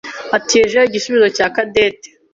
ategereje 0.37 0.85
igisubizo 0.89 1.27
cya 1.37 1.47
Cadette. 1.55 2.07